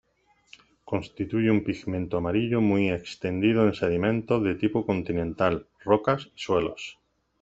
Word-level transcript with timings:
Constituye 0.83 1.51
un 1.51 1.63
pigmento 1.63 2.17
amarillo 2.17 2.59
muy 2.59 2.89
extendido 2.89 3.67
en 3.67 3.75
sedimentos 3.75 4.43
de 4.43 4.55
tipo 4.55 4.83
continental, 4.83 5.67
rocas 5.85 6.31
y 6.35 6.39
suelos. 6.41 6.97